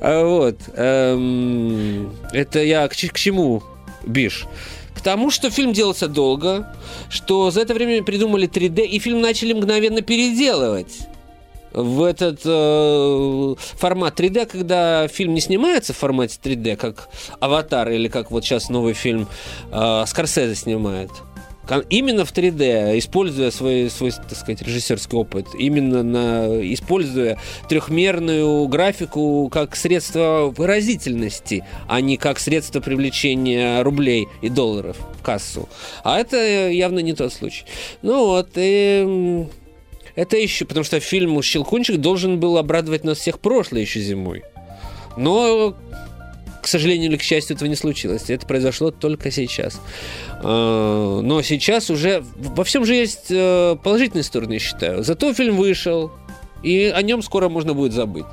[0.00, 0.56] А вот.
[0.74, 3.62] Эм, это я к чему,
[4.04, 4.46] Биш?
[4.94, 6.74] К тому, что фильм делался долго,
[7.08, 11.08] что за это время придумали 3D, и фильм начали мгновенно переделывать
[11.72, 17.08] в этот э, формат 3D, когда фильм не снимается в формате 3D, как
[17.40, 19.26] «Аватар» или как вот сейчас новый фильм
[19.70, 21.10] э, Скорсезе снимает.
[21.88, 29.48] Именно в 3D, используя свой, свой, так сказать, режиссерский опыт, именно на, используя трехмерную графику
[29.50, 35.68] как средство выразительности, а не как средство привлечения рублей и долларов в кассу.
[36.02, 37.64] А это явно не тот случай.
[38.02, 39.46] Ну вот, и
[40.14, 44.42] это еще, потому что фильм «Щелкунчик» должен был обрадовать нас всех прошлой еще зимой.
[45.16, 45.76] Но,
[46.62, 48.30] к сожалению или к счастью, этого не случилось.
[48.30, 49.80] Это произошло только сейчас.
[50.42, 55.02] А, но сейчас уже во всем же есть э, положительные стороны, я считаю.
[55.02, 56.12] Зато фильм вышел,
[56.62, 58.26] и о нем скоро можно будет забыть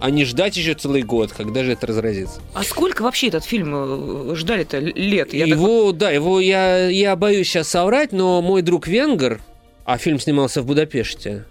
[0.00, 2.40] а не ждать еще целый год, когда же это разразится.
[2.54, 5.34] А сколько вообще этот фильм э, ждали-то лет?
[5.34, 5.98] Я его, так...
[5.98, 9.40] да, его я, я боюсь сейчас соврать, но мой друг Венгер,
[9.84, 11.46] а фильм снимался в Будапеште.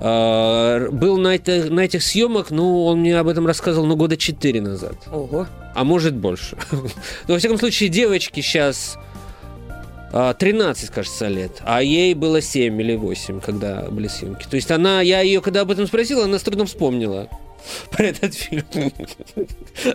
[0.00, 4.16] А, был на этих, на этих съемок, ну, он мне об этом рассказывал, ну, года
[4.16, 4.96] четыре назад.
[5.12, 5.46] Ого.
[5.74, 6.56] А может больше.
[6.72, 6.88] Но,
[7.34, 8.96] во всяком случае, девочки сейчас
[10.12, 14.46] 13, кажется, лет, а ей было 7 или 8, когда были съемки.
[14.48, 17.28] То есть она, я ее, когда об этом спросил, она с трудом вспомнила
[17.90, 18.64] про этот фильм.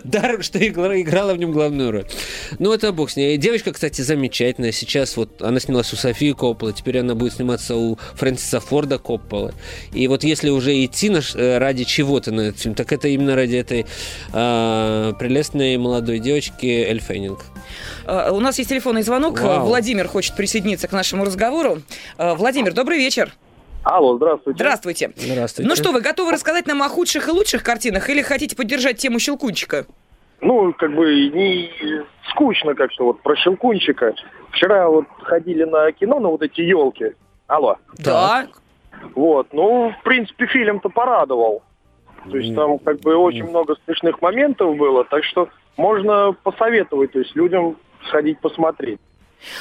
[0.04, 2.06] Даром, что играла в нем главную роль.
[2.58, 3.36] Ну, это бог с ней.
[3.36, 4.72] Девочка, кстати, замечательная.
[4.72, 9.52] Сейчас вот она снялась у Софии Коппола, теперь она будет сниматься у Фрэнсиса Форда Коппола.
[9.92, 13.34] И вот если уже идти на, э, ради чего-то на этот фильм, так это именно
[13.34, 13.86] ради этой
[14.32, 17.44] э, прелестной молодой девочки Эль Феннинг.
[18.06, 19.40] Uh, у нас есть телефонный звонок.
[19.40, 19.66] Вау.
[19.66, 21.82] Владимир хочет присоединиться к нашему разговору.
[22.18, 23.32] Uh, Владимир, добрый вечер.
[23.82, 24.58] Алло, здравствуйте.
[24.58, 25.12] Здравствуйте.
[25.16, 25.68] Здравствуйте.
[25.68, 29.18] Ну что, вы готовы рассказать нам о худших и лучших картинах или хотите поддержать тему
[29.18, 29.86] Щелкунчика?
[30.40, 31.70] Ну, как бы не
[32.30, 34.14] скучно как-то вот про Щелкунчика.
[34.52, 37.12] Вчера вот ходили на кино на вот эти елки.
[37.46, 37.76] Алло.
[37.98, 38.46] Да.
[39.14, 41.62] Вот, ну, в принципе, фильм-то порадовал.
[42.30, 47.18] То есть там как бы очень много смешных моментов было, так что можно посоветовать, то
[47.18, 47.76] есть людям
[48.08, 49.00] сходить посмотреть.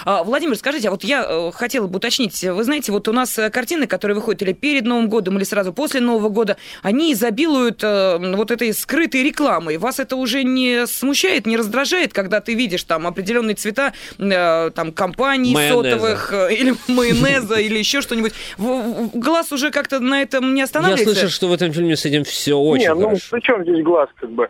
[0.06, 3.38] А, Владимир, скажите, а вот я э, хотела бы уточнить, вы знаете, вот у нас
[3.38, 7.84] э, картины, которые выходят или перед Новым годом, или сразу после Нового года, они изобилуют
[7.84, 9.78] э, вот этой скрытой рекламой.
[9.78, 15.54] Вас это уже не смущает, не раздражает, когда ты видишь там определенные цвета там компаний
[15.54, 15.98] майонеза.
[15.98, 18.34] сотовых или майонеза или еще что-нибудь?
[18.58, 21.10] Глаз уже как-то на этом не останавливается?
[21.10, 23.84] Я слышу, что в этом фильме с этим все очень не, ну, при чем здесь
[23.84, 24.50] глаз, как бы?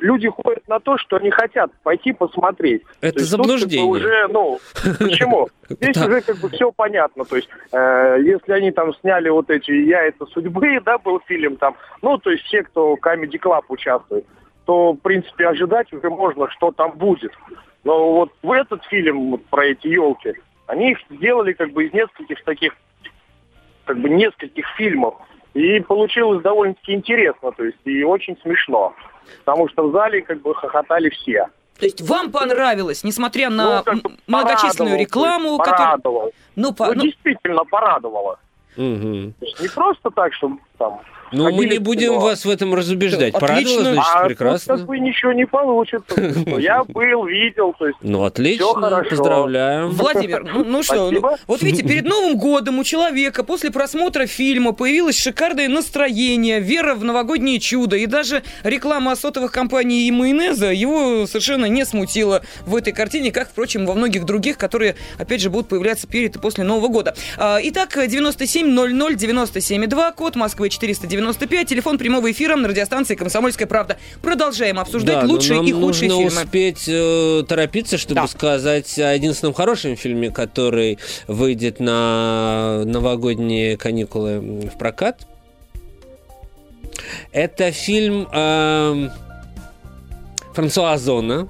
[0.00, 2.82] люди ходят на то, что они хотят пойти посмотреть.
[3.00, 4.58] Это заблуждение уже, ну,
[4.98, 5.48] почему?
[5.68, 7.24] Здесь уже как бы все понятно.
[7.24, 11.76] То есть, э, если они там сняли вот эти «Яйца судьбы», да, был фильм там,
[12.02, 14.24] ну, то есть все, кто Comedy Club участвует,
[14.64, 17.32] то, в принципе, ожидать уже можно, что там будет.
[17.84, 20.34] Но вот в этот фильм вот, про эти елки,
[20.66, 22.72] они их сделали как бы из нескольких таких,
[23.84, 25.14] как бы нескольких фильмов.
[25.54, 28.94] И получилось довольно-таки интересно, то есть и очень смешно.
[29.44, 31.46] Потому что в зале как бы хохотали все.
[31.78, 35.98] То есть вам понравилось, несмотря на ну, многочисленную рекламу, которая...
[36.56, 36.86] Ну, по...
[36.86, 38.38] ну, ну, действительно порадовало.
[38.76, 39.34] Угу.
[39.38, 41.00] То есть не просто так, чтобы там
[41.32, 42.20] ну, мы не будем кино.
[42.20, 43.32] вас в этом разубеждать.
[43.32, 44.76] Да, Порадовало, значит, а прекрасно.
[44.76, 46.20] как бы ничего не получится.
[46.58, 49.90] Я был, видел, то есть Ну, отлично, поздравляем.
[49.90, 54.72] Владимир, ну, ну что, ну, вот видите, перед Новым годом у человека после просмотра фильма
[54.72, 61.26] появилось шикарное настроение, вера в новогоднее чудо, и даже реклама сотовых компаний и майонеза его
[61.26, 65.68] совершенно не смутила в этой картине, как, впрочем, во многих других, которые, опять же, будут
[65.68, 67.14] появляться перед и после Нового года.
[67.36, 73.14] А, итак, 97 00 97 2, код Москвы 490 95, телефон прямого эфира на радиостанции
[73.14, 73.98] «Комсомольская правда».
[74.22, 76.42] Продолжаем обсуждать да, лучшие и худшие нужно фильмы.
[76.42, 78.26] успеть э, торопиться, чтобы да.
[78.26, 85.26] сказать о единственном хорошем фильме, который выйдет на новогодние каникулы в прокат.
[87.32, 89.08] Это фильм э,
[90.54, 91.48] Франсуа Озона,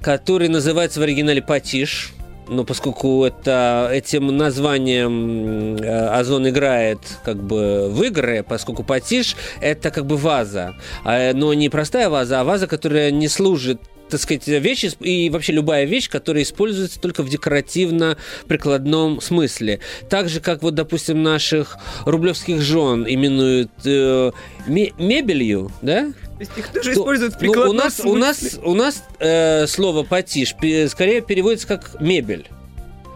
[0.00, 2.12] который называется в оригинале «Патиш»
[2.48, 9.90] но поскольку это, этим названием э, Озон играет как бы в игры, поскольку Патиш это
[9.90, 14.46] как бы ваза, а, но не простая ваза, а ваза, которая не служит так сказать,
[14.46, 19.80] вещь и вообще любая вещь, которая используется только в декоративно-прикладном смысле.
[20.08, 24.30] Так же, как вот, допустим, наших рублевских жен именуют э,
[24.66, 26.12] мебелью, да?
[26.38, 28.10] Есть их тоже то, используют в прикладном ну, у нас, смысле.
[28.10, 30.54] У нас, у нас э, слово «патиш»
[30.90, 32.46] скорее переводится как «мебель».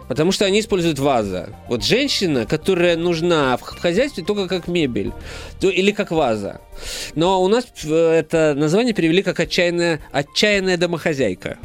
[0.09, 1.51] Потому что они используют ваза.
[1.69, 5.13] Вот женщина, которая нужна в хозяйстве только как мебель
[5.59, 6.61] то, или как ваза.
[7.15, 11.59] Но у нас э, это название перевели как отчаянная, отчаянная домохозяйка.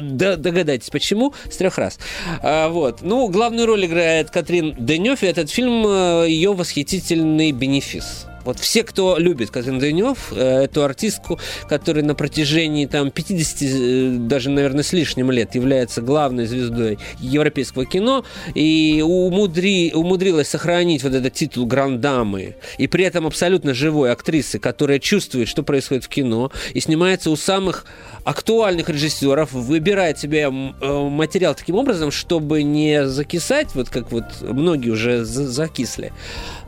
[0.00, 1.34] Да, догадайтесь, почему?
[1.50, 1.98] С трех раз.
[2.42, 3.02] А, вот.
[3.02, 8.26] Ну, главную роль играет Катрин Денев, и этот фильм э, ее восхитительный бенефис.
[8.46, 14.08] Вот все, кто любит Катрин Денев, э, эту артистку, которая на протяжении там 50, э,
[14.20, 21.12] даже, наверное, с лишним лет является главной звездой европейского кино и умудри, умудрилась сохранить вот
[21.12, 26.52] этот титул грандамы и при этом абсолютно живой актрисы, которая чувствует, что происходит в кино
[26.72, 27.84] и снимается у самых
[28.22, 34.90] актуальных режиссеров, выбирает себе э, материал таким образом, чтобы не закисать, вот как вот многие
[34.90, 36.12] уже закисли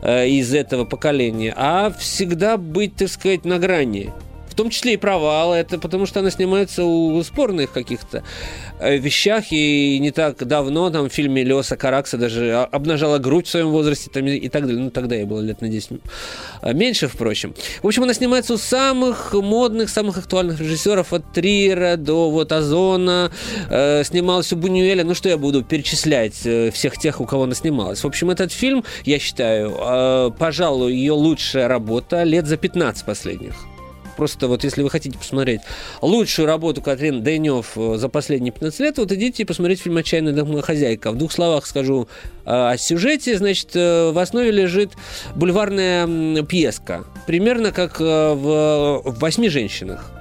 [0.03, 4.11] из этого поколения, а а всегда быть, так сказать, на грани
[4.55, 5.57] том числе и провалы.
[5.57, 8.23] Это потому что она снимается у спорных каких-то
[8.79, 9.51] э, вещах.
[9.51, 14.09] И не так давно там в фильме Леоса Каракса даже обнажала грудь в своем возрасте
[14.11, 14.79] там, и так далее.
[14.79, 15.99] Ну, тогда ей было лет на 10
[16.61, 17.53] а меньше, впрочем.
[17.81, 23.31] В общем, она снимается у самых модных, самых актуальных режиссеров от Триера до вот Озона.
[23.69, 25.03] Э, снималась у Бунюэля.
[25.03, 28.03] Ну, что я буду перечислять э, всех тех, у кого она снималась.
[28.03, 33.55] В общем, этот фильм, я считаю, э, пожалуй, ее лучшая работа лет за 15 последних
[34.19, 35.61] просто вот если вы хотите посмотреть
[36.01, 41.13] лучшую работу Катрин Дэнев э, за последние 15 лет, вот идите посмотреть фильм «Отчаянная домохозяйка».
[41.13, 42.09] В двух словах скажу
[42.43, 43.37] э, о сюжете.
[43.37, 44.91] Значит, э, в основе лежит
[45.35, 47.05] бульварная пьеска.
[47.27, 50.18] Примерно как в «Восьми женщинах»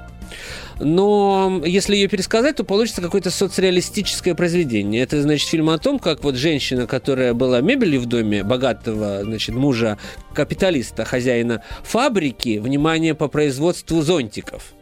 [0.80, 5.02] но если ее пересказать, то получится какое-то соцреалистическое произведение.
[5.02, 9.54] Это, значит, фильм о том, как вот женщина, которая была мебелью в доме богатого, значит,
[9.54, 9.98] мужа
[10.34, 14.72] капиталиста, хозяина фабрики, внимание по производству зонтиков.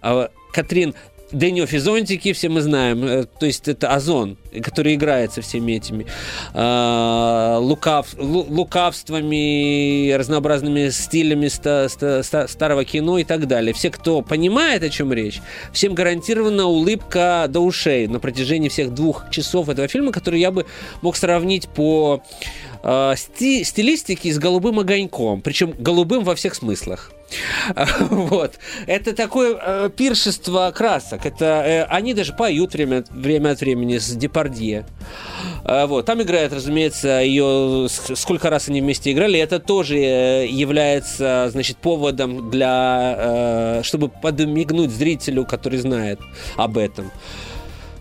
[0.00, 0.94] А Катрин
[1.34, 3.04] Денев и зонтики, все мы знаем.
[3.04, 6.06] Э, то есть это озон, который играет со всеми этими
[6.54, 13.74] э, лукав, лукавствами, разнообразными стилями ста, ста, ста, старого кино и так далее.
[13.74, 15.40] Все, кто понимает, о чем речь,
[15.72, 20.66] всем гарантирована улыбка до ушей на протяжении всех двух часов этого фильма, который я бы
[21.02, 22.22] мог сравнить по
[22.84, 25.40] э, сти, стилистике с голубым огоньком.
[25.42, 27.10] Причем голубым во всех смыслах.
[28.00, 28.58] Вот.
[28.86, 31.26] Это такое э, пиршество красок.
[31.26, 34.86] Это, э, они даже поют время, время от времени с Депардье.
[35.64, 36.06] Э, вот.
[36.06, 37.88] Там играет, разумеется, ее...
[37.88, 39.38] Сколько раз они вместе играли.
[39.38, 43.14] Это тоже э, является, значит, поводом для...
[43.18, 46.20] Э, чтобы подмигнуть зрителю, который знает
[46.56, 47.10] об этом.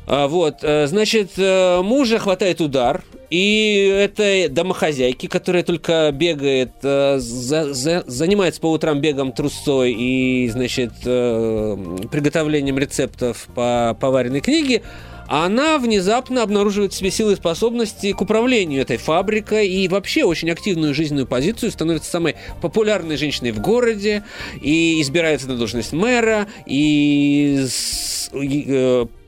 [0.05, 7.17] А, вот, э, значит, э, мужа хватает удар, и это домохозяйки, которая только бегает, э,
[7.19, 14.83] за, за, занимается по утрам бегом трусой и, значит, приготовлением рецептов по поваренной книге,
[15.27, 20.51] она внезапно обнаруживает в себе силы и способности к управлению этой фабрикой и вообще очень
[20.51, 24.23] активную жизненную позицию, становится самой популярной женщиной в городе
[24.61, 27.65] и избирается на должность мэра и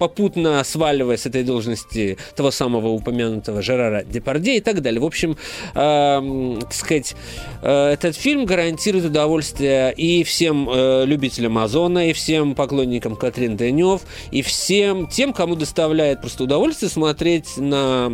[0.06, 5.02] попутно сваливая с этой должности того самого упомянутого Жерара Депарде и так далее.
[5.02, 5.36] В общем,
[5.74, 7.16] э, так сказать,
[7.64, 14.02] э, этот фильм гарантирует удовольствие и всем э, любителям Озона, и всем поклонникам Катрин Денев,
[14.30, 18.08] и всем тем, кому доставляет просто удовольствие смотреть на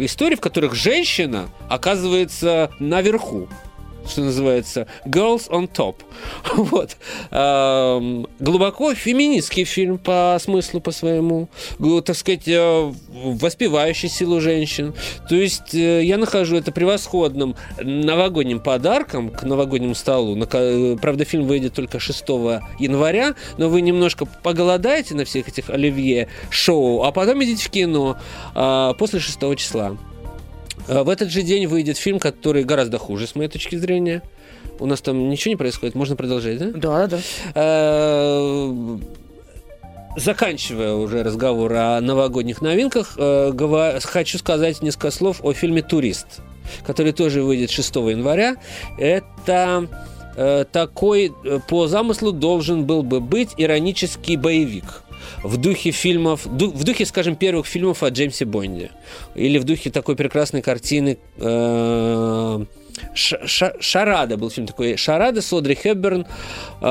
[0.00, 3.46] истории, в которых женщина оказывается наверху
[4.08, 5.96] что называется, Girls on Top.
[6.56, 6.96] Вот.
[8.38, 11.48] Глубоко феминистский фильм по смыслу, по своему,
[12.04, 14.94] так сказать, э, воспевающий силу женщин.
[15.28, 20.36] То есть э, я нахожу это превосходным новогодним подарком к новогоднему столу.
[20.36, 22.24] Э, правда, фильм выйдет только 6
[22.78, 28.16] января, но вы немножко поголодаете на всех этих оливье шоу, а потом идите в кино
[28.54, 29.96] а, после 6 числа.
[30.88, 34.22] Э, в этот же день выйдет фильм, который гораздо хуже, с моей точки зрения.
[34.78, 36.70] У нас там ничего не происходит, можно продолжать, да?
[36.74, 37.18] Да, да.
[37.54, 38.98] Э,
[40.16, 46.40] заканчивая уже разговор о новогодних новинках, э, хочу сказать несколько слов о фильме «Турист»,
[46.86, 48.56] который тоже выйдет 6 января.
[48.98, 49.88] Это
[50.70, 51.32] такой,
[51.66, 55.02] по замыслу, должен был бы быть иронический боевик–
[55.42, 58.90] в духе фильмов, в духе, скажем, первых фильмов о Джеймсе Бонде.
[59.34, 62.64] Или в духе такой прекрасной картины э,
[63.14, 64.96] Шарада был фильм такой.
[64.96, 66.26] Шарада с Одри Хепберн,
[66.80, 66.86] э,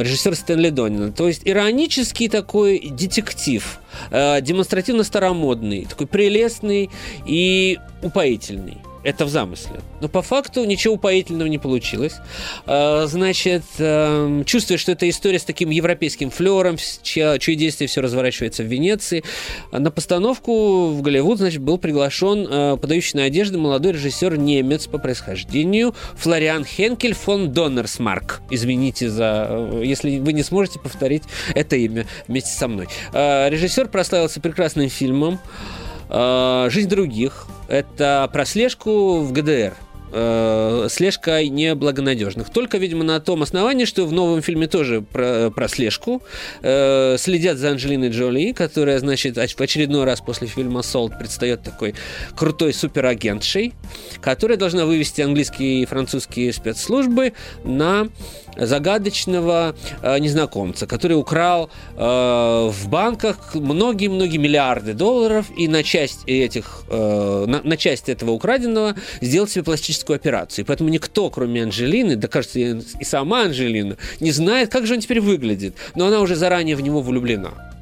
[0.00, 1.12] режиссер Стэнли Донина.
[1.12, 3.78] То есть иронический такой детектив,
[4.10, 6.90] э, демонстративно старомодный, такой прелестный
[7.26, 8.78] и упоительный.
[9.04, 9.80] Это в замысле.
[10.00, 12.14] Но по факту ничего упоительного не получилось.
[12.66, 18.00] А, значит, эм, чувствуя, что это история с таким европейским флером, чье, чье действие все
[18.00, 19.24] разворачивается в Венеции,
[19.72, 24.98] на постановку в Голливуд, значит, был приглашен э, подающий на одежды молодой режиссер немец по
[24.98, 28.40] происхождению Флориан Хенкель фон Доннерсмарк.
[28.50, 29.46] Извините за...
[29.50, 32.88] Э, если вы не сможете повторить это имя вместе со мной.
[33.12, 35.40] Э, режиссер прославился прекрасным фильмом
[36.08, 39.74] «Жизнь других», это прослежку в ГДР
[40.12, 42.50] э, слежка неблагонадежных.
[42.50, 46.22] Только, видимо, на том основании, что в новом фильме тоже про, про слежку
[46.62, 51.94] э, следят за Анджелиной Джоли, которая, значит, в очередной раз после фильма «Солт» предстает такой
[52.36, 53.74] крутой суперагентшей,
[54.20, 57.32] которая должна вывести английские и французские спецслужбы
[57.64, 58.08] на
[58.56, 66.84] загадочного э, незнакомца, который украл э, в банках многие-многие миллиарды долларов и на часть этих,
[66.88, 70.64] э, на, на часть этого украденного сделал себе пластическую операцию.
[70.64, 75.00] И поэтому никто, кроме Анжелины, да кажется, и сама Анжелина, не знает, как же он
[75.00, 75.74] теперь выглядит.
[75.94, 77.72] Но она уже заранее в него влюблена.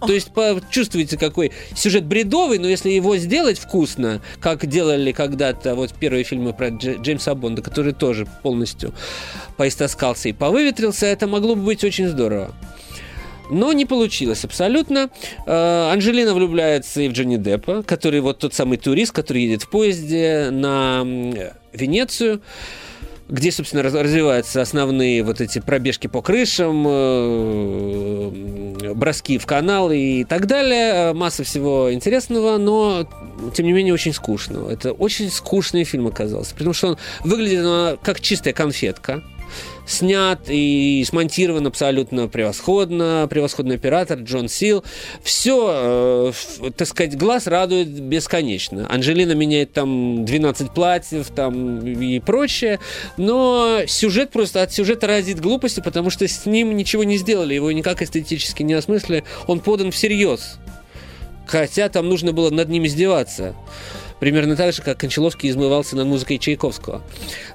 [0.00, 0.30] То есть
[0.70, 6.52] чувствуете, какой сюжет бредовый, но если его сделать вкусно, как делали когда-то вот первые фильмы
[6.54, 8.94] про Джеймса Бонда, который тоже полностью
[9.56, 12.54] поистаскался и повыветрился, это могло бы быть очень здорово.
[13.50, 15.10] Но не получилось абсолютно.
[15.46, 19.70] Э, Анжелина влюбляется и в Джонни Деппа, который вот тот самый турист, который едет в
[19.70, 21.02] поезде на
[21.72, 22.40] Венецию
[23.30, 28.30] где, собственно, развиваются основные вот эти пробежки по крышам, э,
[28.94, 31.12] броски в канал и так далее.
[31.14, 33.06] Масса всего интересного, но,
[33.54, 34.68] тем не менее, очень скучного.
[34.70, 39.22] Это очень скучный фильм оказался, потому что он выглядит как чистая конфетка
[39.86, 44.84] снят и смонтирован абсолютно превосходно, превосходный оператор Джон Сил.
[45.22, 46.32] Все,
[46.62, 48.86] э, так сказать, глаз радует бесконечно.
[48.90, 52.78] Анжелина меняет там 12 платьев там и прочее,
[53.16, 57.72] но сюжет просто от сюжета разит глупости, потому что с ним ничего не сделали, его
[57.72, 60.58] никак эстетически не осмыслили, он подан всерьез.
[61.46, 63.56] Хотя там нужно было над ним издеваться.
[64.20, 67.02] Примерно так же, как Кончаловский измывался над музыкой Чайковского.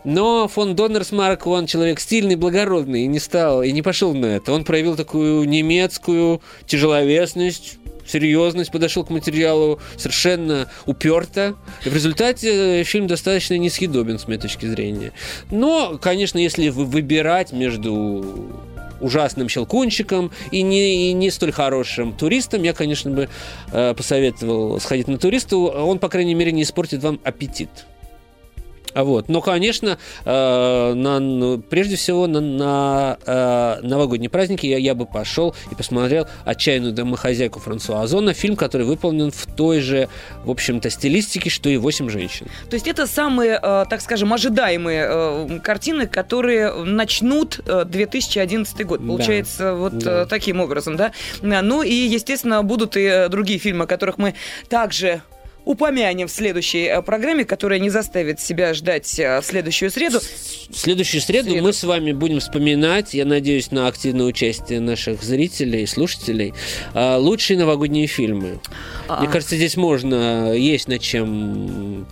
[0.04, 4.52] Но фон Доннерсмарк, он человек стильный, благородный, и не стал, и не пошел на это.
[4.52, 11.56] Он проявил такую немецкую тяжеловесность, серьезность, подошел к материалу совершенно уперто.
[11.86, 15.12] И в результате фильм достаточно несъедобен, с моей точки зрения.
[15.52, 18.60] Но, конечно, если выбирать между
[19.02, 23.30] ужасным щелкунчиком и не, и не столь хорошим туристом, я, конечно, бы
[23.72, 25.58] э, посоветовал сходить на туриста.
[25.58, 27.70] Он, по крайней мере, не испортит вам аппетит.
[28.96, 29.28] А вот.
[29.28, 35.06] Но, конечно, э, на, ну, прежде всего на, на э, новогодние праздники я, я бы
[35.06, 40.08] пошел и посмотрел «Отчаянную домохозяйку» Франсуа Озона, фильм, который выполнен в той же,
[40.46, 42.48] в общем-то, стилистике, что и «Восемь женщин».
[42.70, 49.06] То есть это самые, э, так скажем, ожидаемые э, картины, которые начнут э, 2011 год.
[49.06, 49.74] Получается, да.
[49.74, 50.22] вот да.
[50.22, 51.12] Э, таким образом, да?
[51.42, 54.36] Ну и, естественно, будут и другие фильмы, о которых мы
[54.70, 55.22] также
[55.66, 60.20] упомянем в следующей э, программе, которая не заставит себя ждать э, в следующую среду.
[60.20, 65.24] В следующую среду, среду мы с вами будем вспоминать, я надеюсь, на активное участие наших
[65.24, 66.54] зрителей и слушателей,
[66.94, 68.60] э, лучшие новогодние фильмы.
[69.08, 69.22] А-а.
[69.22, 72.08] Мне кажется, здесь можно, есть над чем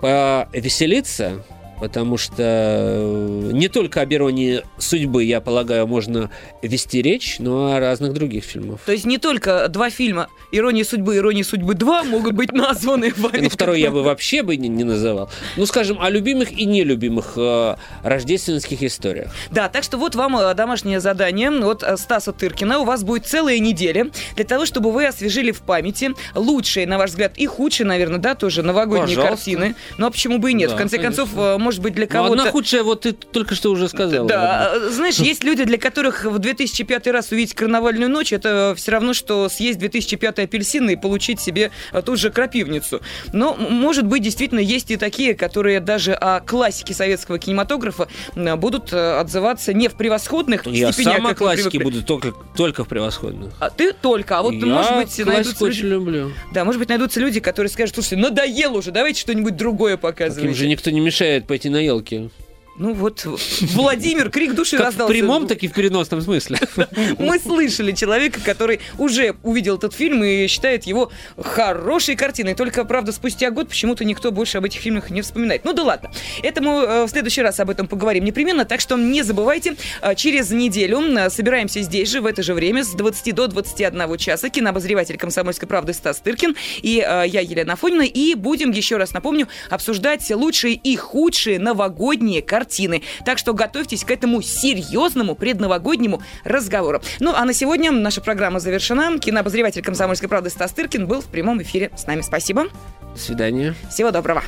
[0.00, 1.44] повеселиться
[1.82, 6.30] потому что э, не только об иронии судьбы, я полагаю, можно
[6.62, 8.78] вести речь, но и о разных других фильмах.
[8.86, 13.12] То есть не только два фильма «Ирония судьбы» и «Ирония судьбы 2» могут быть названы
[13.16, 13.40] вами.
[13.42, 15.28] Ну, второй я бы вообще бы не, не называл.
[15.56, 17.74] Ну, скажем, о любимых и нелюбимых э,
[18.04, 19.32] рождественских историях.
[19.50, 22.78] Да, так что вот вам э, домашнее задание от э, Стаса Тыркина.
[22.78, 27.10] У вас будет целая неделя для того, чтобы вы освежили в памяти лучшие, на ваш
[27.10, 29.36] взгляд, и худшие, наверное, да, тоже новогодние Пожалуйста.
[29.36, 29.74] картины.
[29.98, 30.70] Ну, а почему бы и нет?
[30.70, 31.24] Да, в конце конечно.
[31.24, 32.34] концов, может быть, для кого-то...
[32.34, 34.26] Ну, одна худшая, вот ты только что уже сказал.
[34.26, 39.14] Да, знаешь, есть люди, для которых в 2005 раз увидеть карнавальную ночь, это все равно,
[39.14, 43.00] что съесть 2005 апельсин и получить себе а, тут же крапивницу.
[43.32, 49.18] Но, может быть, действительно есть и такие, которые даже о классике советского кинематографа будут э,
[49.18, 53.54] отзываться не в превосходных Я степенях, сам о классике буду только, только в превосходных.
[53.60, 55.92] А ты только, а вот, Я может быть, найдутся очень люди...
[55.92, 56.32] люблю.
[56.52, 60.44] Да, может быть, найдутся люди, которые скажут, слушай, надоело уже, давайте что-нибудь другое показывать.
[60.44, 62.30] Им же никто не мешает пойти на елки елки.
[62.76, 63.26] Ну вот,
[63.74, 65.12] Владимир, крик души как раздался.
[65.12, 66.58] в прямом, так и в переносном смысле.
[67.18, 72.54] Мы слышали человека, который уже увидел этот фильм и считает его хорошей картиной.
[72.54, 75.66] Только, правда, спустя год почему-то никто больше об этих фильмах не вспоминает.
[75.66, 76.10] Ну да ладно.
[76.42, 78.64] Это мы э, в следующий раз об этом поговорим непременно.
[78.64, 82.84] Так что не забывайте, э, через неделю э, собираемся здесь же, в это же время,
[82.84, 84.48] с 20 до 21 часа.
[84.48, 88.02] Кинообозреватель «Комсомольской правды» Стас Тыркин и я, Елена Афонина.
[88.02, 93.02] И будем, еще раз напомню, обсуждать лучшие и худшие новогодние картины картины.
[93.24, 97.02] Так что готовьтесь к этому серьезному предновогоднему разговору.
[97.18, 99.18] Ну, а на сегодня наша программа завершена.
[99.18, 102.20] Кинообозреватель «Комсомольской правды» Стас Тыркин был в прямом эфире с нами.
[102.20, 102.68] Спасибо.
[103.14, 103.74] До свидания.
[103.90, 104.42] Всего доброго.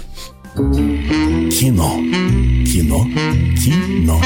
[0.55, 1.97] Кино.
[2.65, 3.05] Кино.
[3.57, 4.21] Кино.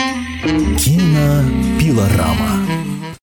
[0.78, 2.97] Кинопилорама.